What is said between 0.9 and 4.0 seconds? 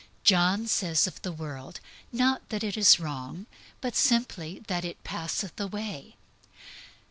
of the world, not that it is wrong, but